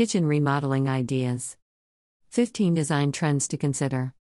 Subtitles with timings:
[0.00, 1.58] Kitchen remodeling ideas.
[2.30, 4.14] 15 design trends to consider.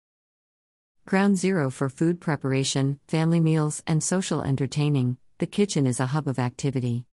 [1.07, 6.27] Ground zero for food preparation, family meals, and social entertaining, the kitchen is a hub
[6.27, 7.05] of activity.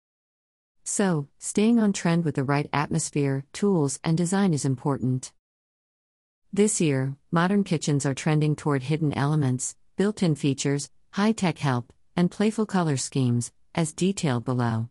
[0.83, 5.35] So, staying on trend with the right atmosphere, tools, and design is important.
[6.51, 11.93] This year, modern kitchens are trending toward hidden elements, built in features, high tech help,
[12.17, 14.89] and playful color schemes, as detailed below.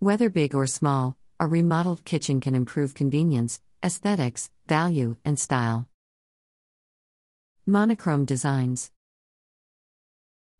[0.00, 5.86] Whether big or small, a remodeled kitchen can improve convenience, aesthetics, value, and style.
[7.64, 8.90] Monochrome designs.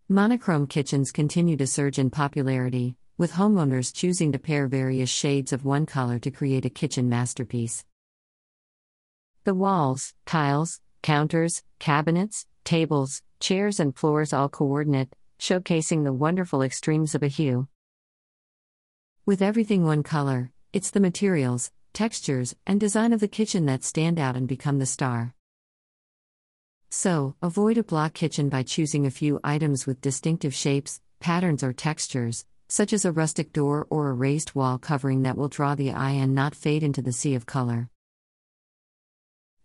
[0.09, 5.65] Monochrome kitchens continue to surge in popularity, with homeowners choosing to pair various shades of
[5.65, 7.85] one color to create a kitchen masterpiece.
[9.43, 17.17] The walls, tiles, counters, cabinets, tables, chairs, and floors all coordinate, showcasing the wonderful extremes
[17.17, 17.67] of a hue.
[19.27, 24.19] With everything one color, it's the materials, textures, and design of the kitchen that stand
[24.19, 25.35] out and become the star.
[26.91, 31.73] So, avoid a block kitchen by choosing a few items with distinctive shapes, patterns, or
[31.73, 35.91] textures, such as a rustic door or a raised wall covering that will draw the
[35.91, 37.89] eye and not fade into the sea of color.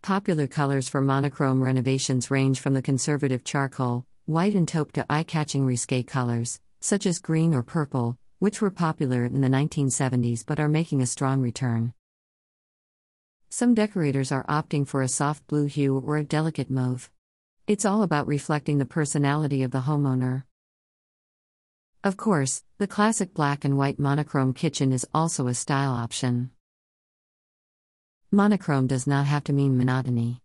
[0.00, 5.22] Popular colors for monochrome renovations range from the conservative charcoal, white, and taupe to eye
[5.22, 10.60] catching risque colors, such as green or purple, which were popular in the 1970s but
[10.60, 11.94] are making a strong return.
[13.48, 17.10] Some decorators are opting for a soft blue hue or a delicate mauve.
[17.66, 20.42] It's all about reflecting the personality of the homeowner.
[22.04, 26.50] Of course, the classic black and white monochrome kitchen is also a style option.
[28.30, 30.42] Monochrome does not have to mean monotony.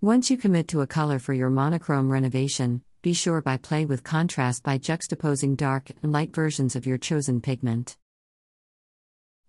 [0.00, 4.02] Once you commit to a color for your monochrome renovation, be sure by play with
[4.02, 7.96] contrast by juxtaposing dark and light versions of your chosen pigment.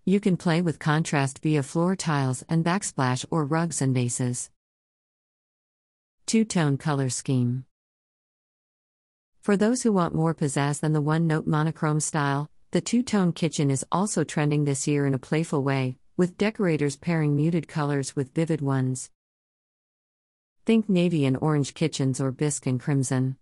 [0.04, 4.50] You can play with contrast via floor tiles and backsplash or rugs and vases.
[6.26, 7.64] Two tone color scheme.
[9.40, 13.32] For those who want more pizzazz than the one note monochrome style, the two tone
[13.32, 18.14] kitchen is also trending this year in a playful way, with decorators pairing muted colors
[18.14, 19.10] with vivid ones.
[20.66, 23.36] Think navy and orange kitchens or bisque and crimson.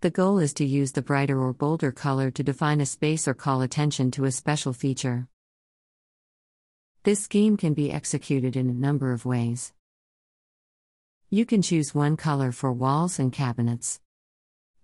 [0.00, 3.34] The goal is to use the brighter or bolder color to define a space or
[3.34, 5.26] call attention to a special feature.
[7.02, 9.72] This scheme can be executed in a number of ways.
[11.30, 14.00] You can choose one color for walls and cabinets.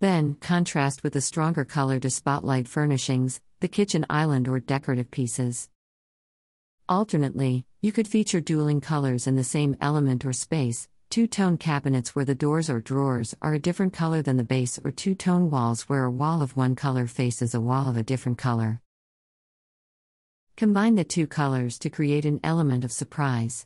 [0.01, 5.69] Then, contrast with a stronger color to spotlight furnishings, the kitchen island, or decorative pieces.
[6.89, 12.17] Alternately, you could feature dueling colors in the same element or space, two tone cabinets
[12.17, 15.49] where the doors or drawers are a different color than the base, or two tone
[15.49, 18.81] walls where a wall of one color faces a wall of a different color.
[20.57, 23.65] Combine the two colors to create an element of surprise.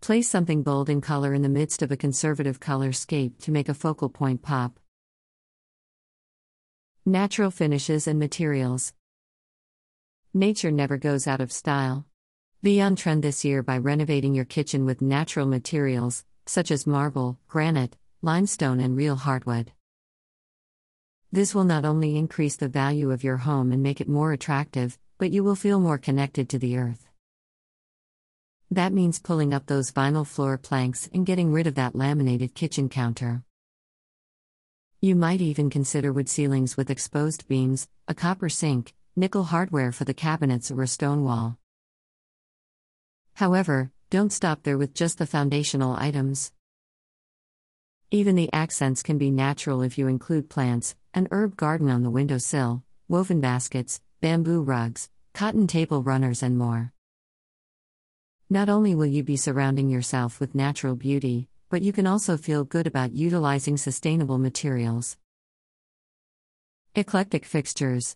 [0.00, 3.68] Place something bold in color in the midst of a conservative color scape to make
[3.68, 4.80] a focal point pop.
[7.04, 8.94] Natural finishes and materials.
[10.32, 12.06] Nature never goes out of style.
[12.64, 17.36] Be on trend this year by renovating your kitchen with natural materials, such as marble,
[17.48, 19.72] granite, limestone, and real hardwood.
[21.32, 24.96] This will not only increase the value of your home and make it more attractive,
[25.18, 27.08] but you will feel more connected to the earth.
[28.70, 32.88] That means pulling up those vinyl floor planks and getting rid of that laminated kitchen
[32.88, 33.42] counter.
[35.00, 40.04] You might even consider wood ceilings with exposed beams, a copper sink, nickel hardware for
[40.04, 41.58] the cabinets, or a stone wall.
[43.34, 46.52] However, don't stop there with just the foundational items.
[48.10, 52.10] Even the accents can be natural if you include plants, an herb garden on the
[52.10, 56.92] windowsill, woven baskets, bamboo rugs, cotton table runners, and more.
[58.50, 62.64] Not only will you be surrounding yourself with natural beauty, but you can also feel
[62.64, 65.16] good about utilizing sustainable materials.
[66.94, 68.14] Eclectic fixtures.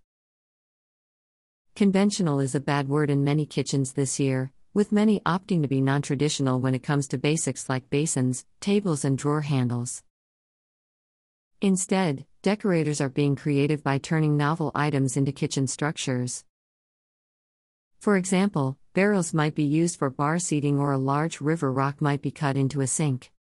[1.74, 5.80] Conventional is a bad word in many kitchens this year, with many opting to be
[5.80, 10.02] non traditional when it comes to basics like basins, tables, and drawer handles.
[11.62, 16.44] Instead, decorators are being creative by turning novel items into kitchen structures.
[18.00, 22.20] For example, barrels might be used for bar seating or a large river rock might
[22.20, 23.32] be cut into a sink.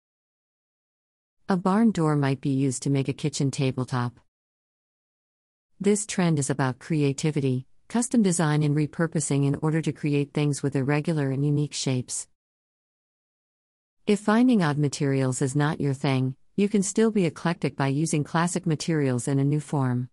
[1.50, 4.22] A barn door might be used to make a kitchen tabletop.
[5.82, 10.76] This trend is about creativity, custom design, and repurposing in order to create things with
[10.76, 12.28] irregular and unique shapes.
[14.08, 18.24] If finding odd materials is not your thing, you can still be eclectic by using
[18.24, 20.10] classic materials in a new form.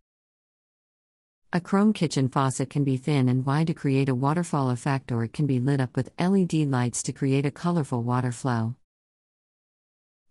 [1.52, 5.22] A chrome kitchen faucet can be thin and wide to create a waterfall effect, or
[5.22, 8.74] it can be lit up with LED lights to create a colorful water flow.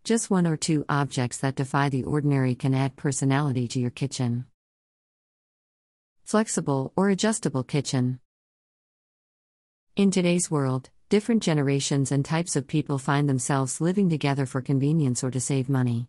[0.03, 4.45] Just one or two objects that defy the ordinary can add personality to your kitchen.
[6.31, 8.21] Flexible or adjustable kitchen.
[9.97, 15.25] In today's world, different generations and types of people find themselves living together for convenience
[15.25, 16.07] or to save money.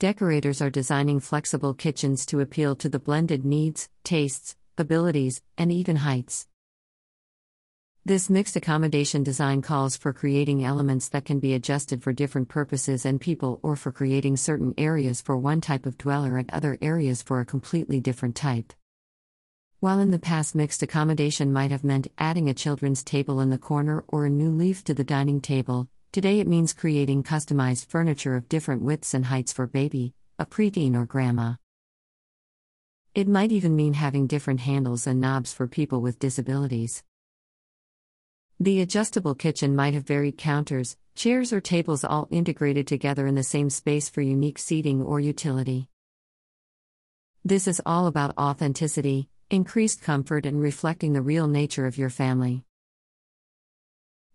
[0.00, 5.94] Decorators are designing flexible kitchens to appeal to the blended needs, tastes, abilities, and even
[5.94, 6.48] heights.
[8.06, 13.04] This mixed accommodation design calls for creating elements that can be adjusted for different purposes
[13.04, 17.20] and people, or for creating certain areas for one type of dweller and other areas
[17.20, 18.72] for a completely different type.
[19.80, 23.58] While in the past mixed accommodation might have meant adding a children's table in the
[23.58, 28.36] corner or a new leaf to the dining table, Today it means creating customized furniture
[28.36, 31.54] of different widths and heights for baby, a preteen, or grandma.
[33.16, 37.02] It might even mean having different handles and knobs for people with disabilities.
[38.58, 43.42] The adjustable kitchen might have varied counters, chairs, or tables all integrated together in the
[43.42, 45.90] same space for unique seating or utility.
[47.44, 52.64] This is all about authenticity, increased comfort, and reflecting the real nature of your family.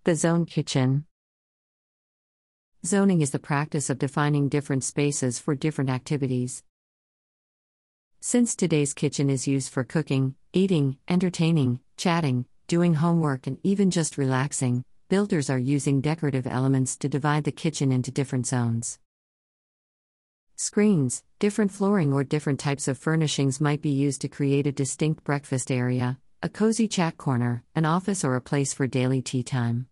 [0.04, 1.06] The Zone Kitchen
[2.86, 6.64] Zoning is the practice of defining different spaces for different activities.
[8.20, 14.18] Since today's kitchen is used for cooking, eating, entertaining, chatting, doing homework, and even just
[14.18, 18.98] relaxing, builders are using decorative elements to divide the kitchen into different zones.
[20.56, 25.26] Screens, different flooring, or different types of furnishings might be used to create a distinct
[25.26, 29.88] breakfast area, a cozy chat corner, an office, or a place for daily tea time.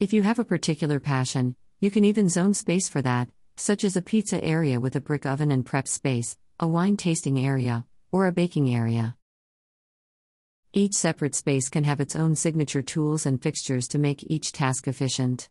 [0.00, 3.28] If you have a particular passion, you can even zone space for that,
[3.58, 7.38] such as a pizza area with a brick oven and prep space, a wine tasting
[7.38, 9.16] area, or a baking area.
[10.76, 14.88] Each separate space can have its own signature tools and fixtures to make each task
[14.88, 15.48] efficient.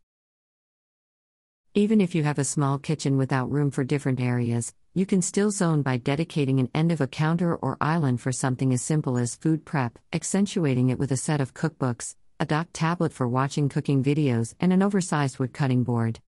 [1.73, 5.49] Even if you have a small kitchen without room for different areas, you can still
[5.49, 9.37] zone by dedicating an end of a counter or island for something as simple as
[9.37, 14.03] food prep, accentuating it with a set of cookbooks, a dock tablet for watching cooking
[14.03, 16.19] videos, and an oversized wood cutting board.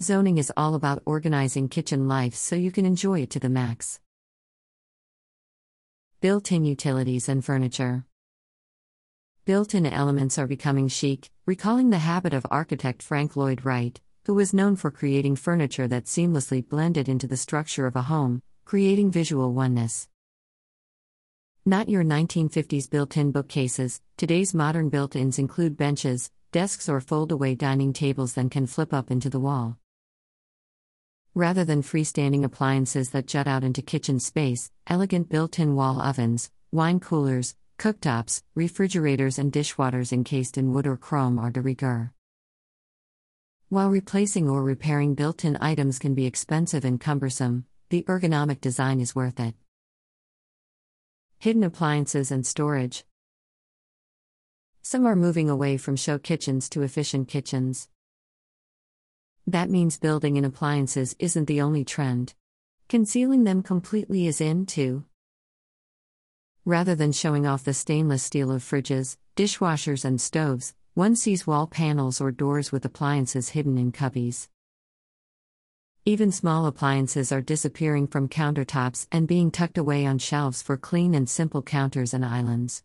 [0.00, 4.00] Zoning is all about organizing kitchen life so you can enjoy it to the max.
[6.24, 8.06] Built in utilities and furniture.
[9.44, 14.32] Built in elements are becoming chic, recalling the habit of architect Frank Lloyd Wright, who
[14.32, 19.10] was known for creating furniture that seamlessly blended into the structure of a home, creating
[19.10, 20.08] visual oneness.
[21.66, 27.32] Not your 1950s built in bookcases, today's modern built ins include benches, desks, or fold
[27.32, 29.76] away dining tables that can flip up into the wall.
[31.36, 36.48] Rather than freestanding appliances that jut out into kitchen space, elegant built in wall ovens,
[36.70, 42.12] wine coolers, cooktops, refrigerators, and dishwashers encased in wood or chrome are de rigueur.
[43.68, 49.00] While replacing or repairing built in items can be expensive and cumbersome, the ergonomic design
[49.00, 49.56] is worth it.
[51.38, 53.04] Hidden appliances and storage.
[54.82, 57.88] Some are moving away from show kitchens to efficient kitchens.
[59.46, 62.34] That means building in appliances isn't the only trend.
[62.88, 65.04] Concealing them completely is in too.
[66.64, 71.66] Rather than showing off the stainless steel of fridges, dishwashers, and stoves, one sees wall
[71.66, 74.48] panels or doors with appliances hidden in cubbies.
[76.06, 81.14] Even small appliances are disappearing from countertops and being tucked away on shelves for clean
[81.14, 82.82] and simple counters and islands.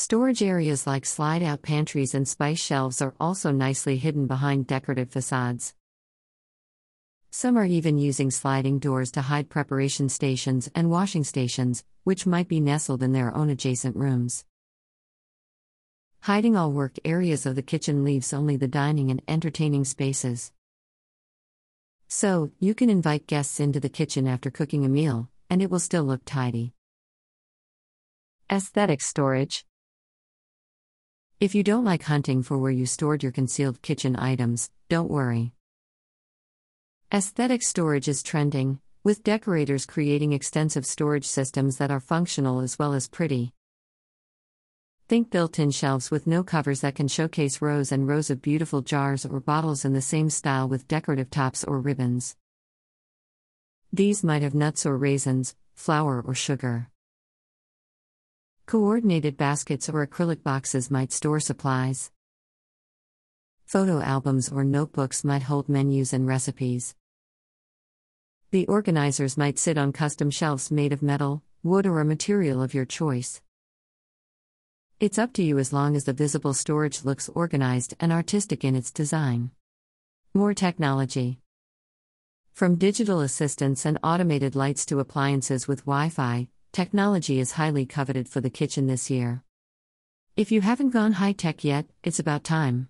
[0.00, 5.10] Storage areas like slide out pantries and spice shelves are also nicely hidden behind decorative
[5.10, 5.74] facades.
[7.32, 12.46] Some are even using sliding doors to hide preparation stations and washing stations, which might
[12.46, 14.44] be nestled in their own adjacent rooms.
[16.20, 20.52] Hiding all work areas of the kitchen leaves only the dining and entertaining spaces.
[22.06, 25.80] So, you can invite guests into the kitchen after cooking a meal, and it will
[25.80, 26.72] still look tidy.
[28.48, 29.64] Aesthetic storage.
[31.40, 35.52] If you don't like hunting for where you stored your concealed kitchen items, don't worry.
[37.14, 42.92] Aesthetic storage is trending, with decorators creating extensive storage systems that are functional as well
[42.92, 43.52] as pretty.
[45.06, 48.82] Think built in shelves with no covers that can showcase rows and rows of beautiful
[48.82, 52.34] jars or bottles in the same style with decorative tops or ribbons.
[53.92, 56.90] These might have nuts or raisins, flour or sugar.
[58.68, 62.10] Coordinated baskets or acrylic boxes might store supplies.
[63.64, 66.94] Photo albums or notebooks might hold menus and recipes.
[68.50, 72.74] The organizers might sit on custom shelves made of metal, wood, or a material of
[72.74, 73.40] your choice.
[75.00, 78.76] It's up to you as long as the visible storage looks organized and artistic in
[78.76, 79.50] its design.
[80.34, 81.38] More technology.
[82.52, 88.28] From digital assistants and automated lights to appliances with Wi Fi, technology is highly coveted
[88.28, 89.42] for the kitchen this year.
[90.36, 92.88] If you haven't gone high tech yet, it's about time.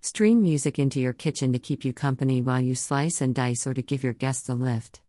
[0.00, 3.74] Stream music into your kitchen to keep you company while you slice and dice or
[3.74, 5.00] to give your guests a lift.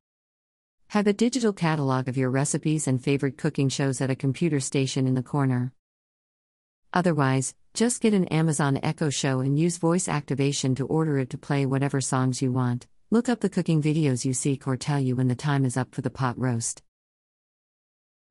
[0.87, 5.05] Have a digital catalog of your recipes and favorite cooking shows at a computer station
[5.05, 5.73] in the corner.
[6.93, 11.37] Otherwise, just get an Amazon Echo Show and use voice activation to order it to
[11.37, 12.87] play whatever songs you want.
[13.11, 15.93] Look up the cooking videos you seek or tell you when the time is up
[15.93, 16.81] for the pot roast.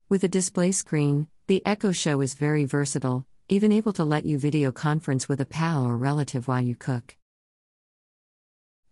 [0.09, 4.39] With a display screen, the Echo Show is very versatile, even able to let you
[4.39, 7.17] video conference with a pal or relative while you cook.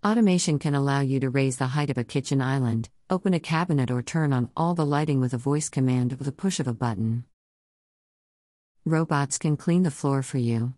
[0.05, 3.89] Automation can allow you to raise the height of a kitchen island, open a cabinet,
[3.89, 6.73] or turn on all the lighting with a voice command with a push of a
[6.73, 7.23] button.
[8.83, 10.73] Robots can clean the floor for you.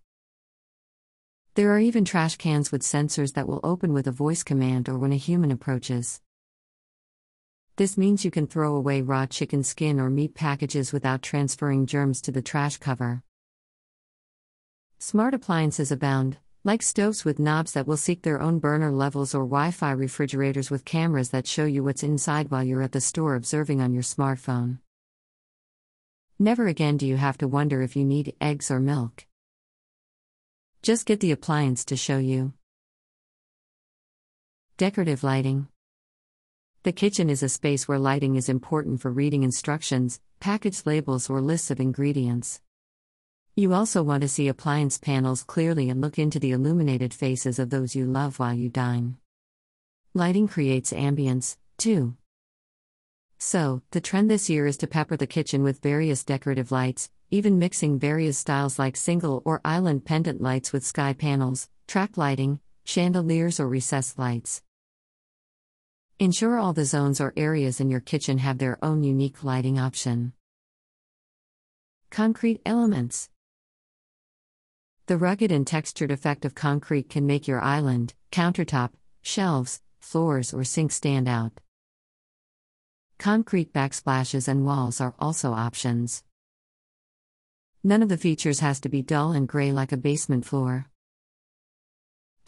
[1.56, 5.00] There are even trash cans with sensors that will open with a voice command or
[5.00, 6.22] when a human approaches.
[7.78, 12.22] This means you can throw away raw chicken skin or meat packages without transferring germs
[12.22, 13.22] to the trash cover.
[14.98, 19.44] Smart appliances abound, like stoves with knobs that will seek their own burner levels or
[19.44, 23.36] Wi Fi refrigerators with cameras that show you what's inside while you're at the store
[23.36, 24.80] observing on your smartphone.
[26.40, 29.28] Never again do you have to wonder if you need eggs or milk.
[30.82, 32.54] Just get the appliance to show you.
[34.78, 35.68] Decorative lighting.
[36.84, 41.42] The kitchen is a space where lighting is important for reading instructions, package labels, or
[41.42, 42.62] lists of ingredients.
[43.56, 47.72] You also want to see appliance panels clearly and look into the illuminated faces of
[47.72, 49.18] those you love while you dine.
[50.14, 52.16] Lighting creates ambience, too.
[53.40, 57.60] So, the trend this year is to pepper the kitchen with various decorative lights, even
[57.60, 63.60] mixing various styles like single or island pendant lights with sky panels, track lighting, chandeliers,
[63.60, 64.62] or recessed lights.
[66.20, 70.34] Ensure all the zones or areas in your kitchen have their own unique lighting option.
[72.10, 73.30] Concrete elements.
[75.06, 80.64] The rugged and textured effect of concrete can make your island, countertop, shelves, floors, or
[80.64, 81.52] sink stand out.
[83.20, 86.24] Concrete backsplashes and walls are also options.
[87.84, 90.88] None of the features has to be dull and gray like a basement floor.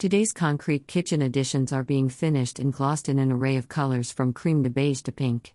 [0.00, 4.32] Today's concrete kitchen additions are being finished and glossed in an array of colors from
[4.32, 5.54] cream to beige to pink.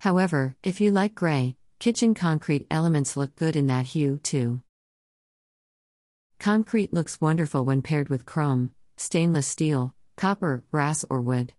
[0.00, 4.60] However, if you like gray, kitchen concrete elements look good in that hue too.
[6.38, 11.54] Concrete looks wonderful when paired with chrome, stainless steel, copper, brass, or wood.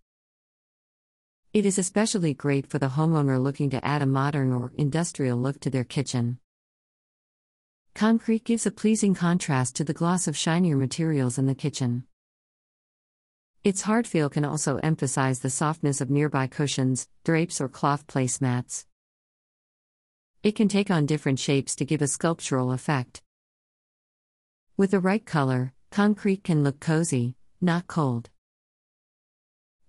[1.53, 5.59] It is especially great for the homeowner looking to add a modern or industrial look
[5.61, 6.37] to their kitchen.
[7.95, 12.03] Concrete gives a pleasing contrast to the gloss of shinier materials in the kitchen.
[13.63, 18.85] Its hard feel can also emphasize the softness of nearby cushions, drapes, or cloth placemats.
[20.43, 23.21] It can take on different shapes to give a sculptural effect.
[24.75, 28.29] With the right color, concrete can look cozy, not cold.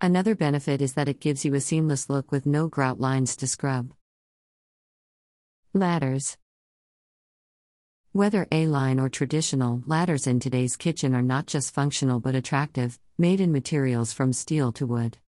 [0.00, 3.48] Another benefit is that it gives you a seamless look with no grout lines to
[3.48, 3.92] scrub.
[5.74, 6.36] Ladders.
[8.16, 12.98] Whether A line or traditional, ladders in today's kitchen are not just functional but attractive,
[13.18, 15.18] made in materials from steel to wood.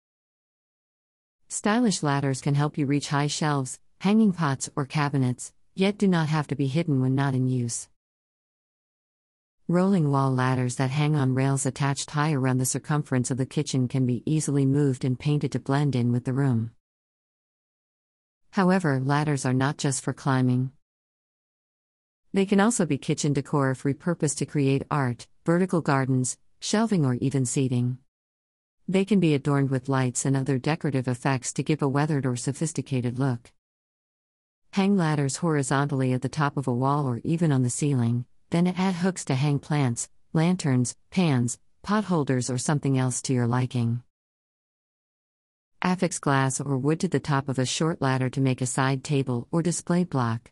[1.48, 6.30] Stylish ladders can help you reach high shelves, hanging pots, or cabinets, yet do not
[6.30, 7.90] have to be hidden when not in use.
[9.68, 13.86] Rolling wall ladders that hang on rails attached high around the circumference of the kitchen
[13.86, 16.70] can be easily moved and painted to blend in with the room.
[18.52, 20.72] However, ladders are not just for climbing.
[22.32, 27.14] They can also be kitchen decor if repurposed to create art, vertical gardens, shelving, or
[27.14, 27.98] even seating.
[28.86, 32.36] They can be adorned with lights and other decorative effects to give a weathered or
[32.36, 33.52] sophisticated look.
[34.72, 38.66] Hang ladders horizontally at the top of a wall or even on the ceiling, then
[38.66, 44.02] add hooks to hang plants, lanterns, pans, pot holders, or something else to your liking.
[45.82, 49.02] Affix glass or wood to the top of a short ladder to make a side
[49.02, 50.50] table or display block.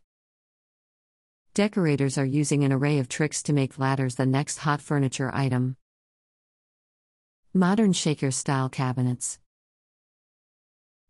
[1.56, 5.78] Decorators are using an array of tricks to make ladders the next hot furniture item.
[7.54, 9.38] Modern Shaker style cabinets.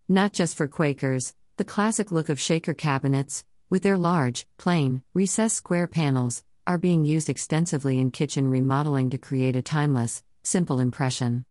[0.09, 5.57] Not just for Quakers, the classic look of Shaker cabinets, with their large, plain, recessed
[5.57, 11.45] square panels, are being used extensively in kitchen remodeling to create a timeless, simple impression.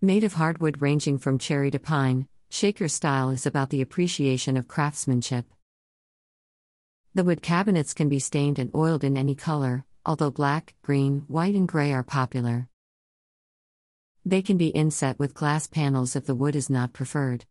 [0.00, 4.66] Made of hardwood ranging from cherry to pine, Shaker style is about the appreciation of
[4.66, 5.44] craftsmanship.
[7.16, 11.54] The wood cabinets can be stained and oiled in any color, although black, green, white,
[11.54, 12.68] and gray are popular.
[14.24, 17.44] They can be inset with glass panels if the wood is not preferred.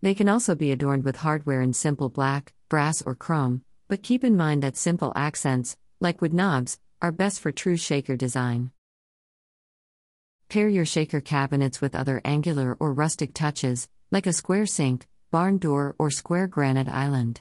[0.00, 4.22] They can also be adorned with hardware in simple black, brass, or chrome, but keep
[4.22, 8.70] in mind that simple accents, like wood knobs, are best for true shaker design.
[10.48, 15.58] Pair your shaker cabinets with other angular or rustic touches, like a square sink, barn
[15.58, 17.40] door, or square granite island.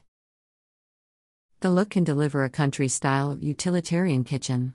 [1.63, 4.73] The look can deliver a country style utilitarian kitchen.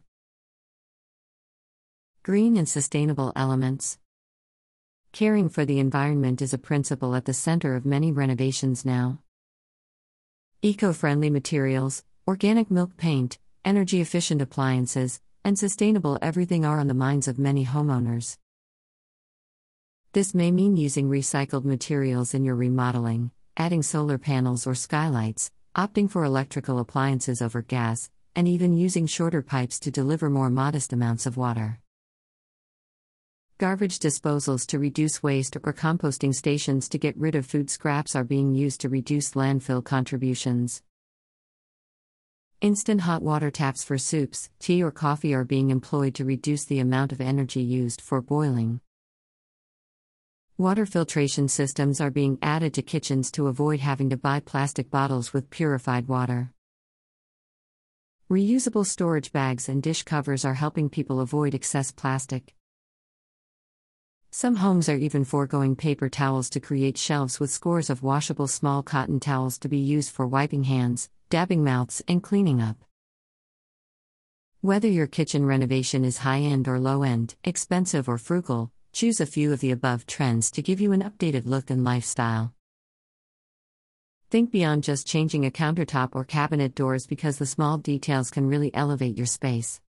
[2.23, 3.99] Green and sustainable elements.
[5.12, 9.18] Caring for the environment is a principle at the center of many renovations now.
[10.62, 16.95] Eco friendly materials, organic milk paint, energy efficient appliances, and sustainable everything are on the
[16.95, 18.38] minds of many homeowners.
[20.14, 26.11] This may mean using recycled materials in your remodeling, adding solar panels or skylights, opting
[26.11, 31.25] for electrical appliances over gas, and even using shorter pipes to deliver more modest amounts
[31.25, 31.78] of water.
[33.58, 38.25] Garbage disposals to reduce waste or composting stations to get rid of food scraps are
[38.25, 40.82] being used to reduce landfill contributions.
[42.61, 46.80] Instant hot water taps for soups, tea, or coffee are being employed to reduce the
[46.80, 48.80] amount of energy used for boiling.
[50.60, 55.32] Water filtration systems are being added to kitchens to avoid having to buy plastic bottles
[55.32, 56.52] with purified water.
[58.28, 62.56] Reusable storage bags and dish covers are helping people avoid excess plastic.
[64.32, 68.82] Some homes are even foregoing paper towels to create shelves with scores of washable small
[68.82, 72.78] cotton towels to be used for wiping hands, dabbing mouths, and cleaning up.
[74.60, 79.26] Whether your kitchen renovation is high end or low end, expensive or frugal, choose a
[79.26, 82.52] few of the above trends to give you an updated look and lifestyle.
[84.30, 88.74] Think beyond just changing a countertop or cabinet doors because the small details can really
[88.74, 89.81] elevate your space.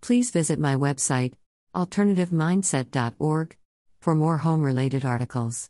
[0.00, 1.32] Please visit my website,
[1.74, 3.56] alternativemindset.org,
[4.00, 5.68] for more home related articles.